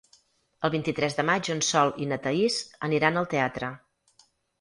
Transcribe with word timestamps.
El 0.67 0.71
vint-i-tres 0.75 1.17
de 1.19 1.25
maig 1.29 1.49
en 1.55 1.61
Sol 1.67 1.93
i 2.05 2.07
na 2.13 2.17
Thaís 2.23 2.57
aniran 2.89 3.21
al 3.21 3.29
teatre. 3.35 3.71